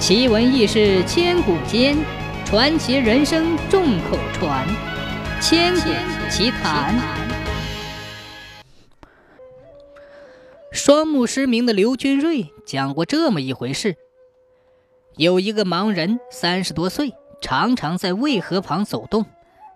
[0.00, 1.94] 奇闻异事千古间，
[2.46, 4.66] 传奇人生众口传。
[5.42, 5.90] 千古
[6.30, 6.98] 奇谈。
[10.72, 13.94] 双目失明的刘君瑞讲过这么一回事：
[15.16, 17.12] 有一个盲人，三十多岁，
[17.42, 19.26] 常常在渭河旁走动。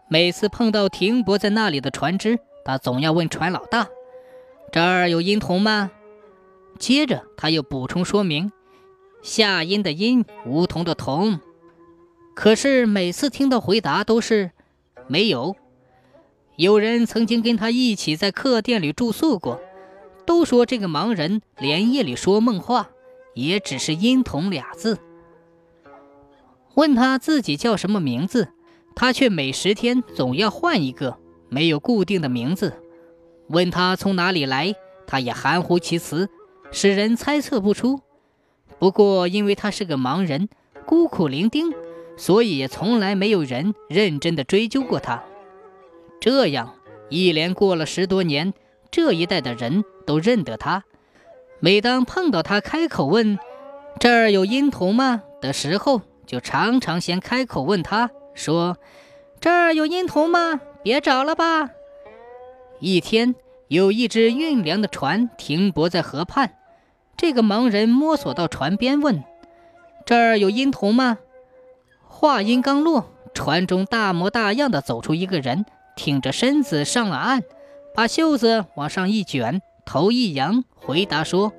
[0.09, 3.89] 每次碰到停泊在那里的船只，他总要问船老大
[4.73, 5.91] ：“这儿有婴童吗？”
[6.81, 8.51] 接着他又补充说明。
[9.25, 11.41] 夏阴的阴，梧桐的桐。
[12.35, 14.51] 可是每次听到回答都是
[15.07, 15.57] 没有。
[16.57, 19.63] 有人曾经跟他一起在客店里住宿过，
[20.27, 22.91] 都说这个盲人连夜里说梦话，
[23.33, 24.99] 也只是音童俩字。
[26.75, 28.51] 问他自己叫什么名字，
[28.95, 31.17] 他却每十天总要换一个，
[31.49, 32.75] 没有固定的名字。
[33.49, 34.75] 问他从哪里来，
[35.07, 36.29] 他也含糊其辞，
[36.71, 38.01] 使人猜测不出。
[38.79, 40.49] 不过，因为他是个盲人，
[40.85, 41.75] 孤苦伶仃，
[42.17, 45.23] 所以也从来没有人认真的追究过他。
[46.21, 46.75] 这样
[47.09, 48.53] 一连过了十多年，
[48.91, 50.85] 这一代的人都认得他。
[51.61, 53.39] 每当碰到他开口问
[53.99, 58.77] “这儿有婴童吗”的时候，就常常先开口问他说
[59.41, 60.61] ：“这儿有婴童吗？
[60.83, 61.71] 别找了吧。”
[62.81, 63.35] 一天，
[63.69, 66.55] 有一只运粮的船停泊在河畔。
[67.25, 69.25] 这个盲人摸索到船边，问
[70.05, 71.17] ：“这儿有婴童吗？”
[72.07, 75.65] 话音刚落，船中大模大样的走出一个人，
[75.97, 77.43] 挺着身子上了岸，
[77.95, 81.55] 把袖子往上一卷，头一扬，回答说：“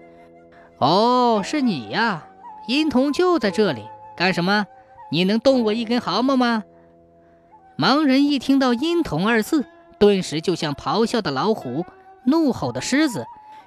[0.78, 2.28] 哦，是你呀！
[2.68, 3.82] 婴童就在这里，
[4.16, 4.68] 干什么？
[5.12, 6.64] 你能动我一根毫毛吗？”
[7.76, 9.66] 盲人一听到“婴童”二字，
[9.98, 11.84] 顿时就像咆哮的老虎，
[12.26, 13.26] 怒吼的狮子。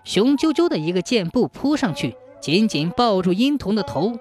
[0.08, 4.18] 雄赳赳的一个箭步扑上去，紧紧抱住殷童的头，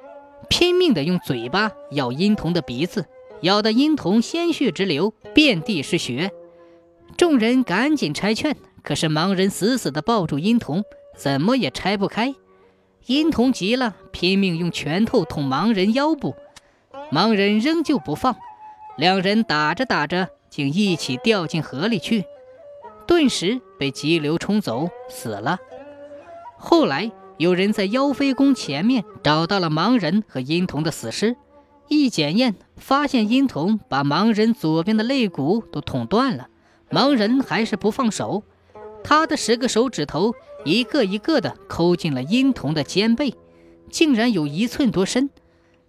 [0.49, 3.05] 拼命的用嘴巴咬殷童的鼻子，
[3.39, 6.29] 咬得殷童鲜血直流，遍地是血。
[7.15, 10.83] 众人赶紧拆劝，可是盲人死死的抱住殷童，
[11.15, 12.35] 怎么也拆不开。
[13.05, 16.35] 殷童急了，拼命用拳头捅盲人腰部，
[17.13, 18.35] 盲人仍旧不放。
[18.97, 22.25] 两人打着打着，竟一起掉进河里去，
[23.07, 25.57] 顿时被急流冲走，死了。
[26.69, 31.37] 后来有人在妖妃宫前面找到了盲人和婴童的死尸，
[31.87, 36.49] 一检验发现婴童把盲人左边的肋骨都捅断了，
[36.89, 38.43] 盲人还是不放手，
[39.01, 40.33] 他的十个手指头
[40.65, 43.33] 一个一个的抠进了婴童的肩背，
[43.89, 45.29] 竟然有一寸多深，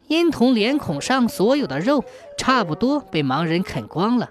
[0.06, 2.05] 婴童脸孔上所有的肉
[2.39, 4.31] 差不多被盲人啃光了，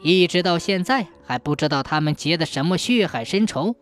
[0.00, 3.76] 一直到现在还不知道他们结的什么血海深仇。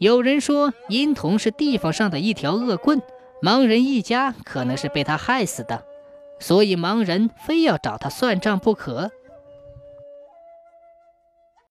[0.00, 3.02] 有人说，殷童是地方上的一条恶棍，
[3.42, 5.84] 盲人一家可能是被他害死的，
[6.38, 9.10] 所以盲人非要找他算账不可。